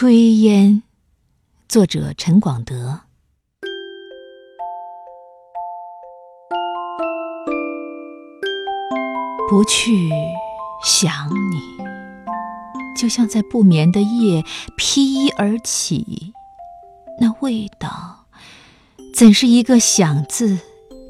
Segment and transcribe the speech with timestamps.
[0.00, 0.84] 炊烟，
[1.68, 3.00] 作者陈广德。
[9.50, 10.08] 不去
[10.84, 11.84] 想你，
[12.96, 14.44] 就像在不眠的夜
[14.76, 16.32] 披衣而起，
[17.20, 18.26] 那味道，
[19.12, 20.60] 怎是一个想字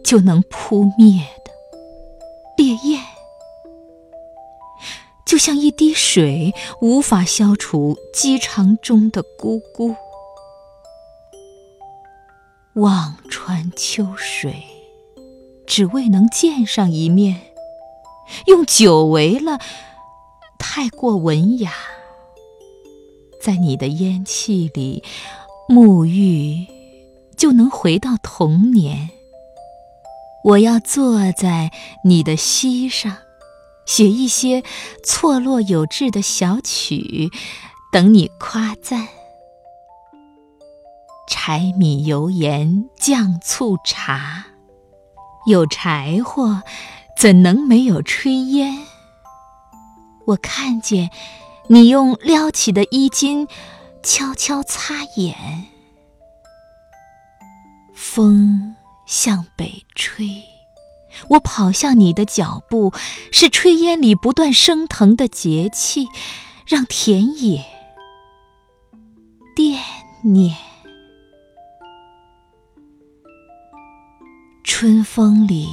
[0.02, 1.52] 就能扑灭的
[2.56, 3.02] 烈焰？
[5.28, 9.94] 就像一滴水，无法消除饥肠中的咕咕。
[12.72, 14.64] 望穿秋水，
[15.66, 17.42] 只为能见上一面。
[18.46, 19.58] 用久违了，
[20.58, 21.72] 太过文雅。
[23.38, 25.04] 在你的烟气里
[25.68, 26.66] 沐浴，
[27.36, 29.10] 就能回到童年。
[30.42, 31.70] 我要坐在
[32.02, 33.18] 你的膝上，
[33.88, 34.62] 写一些
[35.02, 37.30] 错落有致的小曲，
[37.90, 39.08] 等你夸赞。
[41.26, 44.46] 柴米油盐酱醋茶，
[45.46, 46.62] 有柴火。
[47.16, 48.86] 怎能没有炊烟？
[50.24, 51.10] 我看见
[51.66, 53.48] 你用撩起的衣襟
[54.04, 55.66] 悄悄擦眼。
[57.92, 60.44] 风向北吹，
[61.28, 62.92] 我跑向你的脚步，
[63.32, 66.06] 是炊烟里不断升腾的节气，
[66.66, 67.64] 让田野
[69.54, 69.80] 惦
[70.22, 70.56] 念。
[74.62, 75.68] 春风里。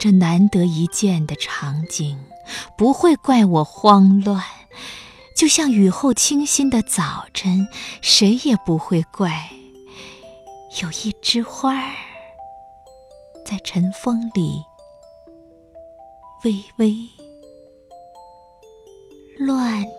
[0.00, 2.20] 这难得一见的场景，
[2.76, 4.44] 不会怪我慌乱，
[5.36, 7.66] 就像雨后清新的早晨，
[8.00, 9.50] 谁也不会怪
[10.80, 11.92] 有一枝花儿
[13.48, 14.62] 在晨风里
[16.44, 16.94] 微微
[19.38, 19.97] 乱。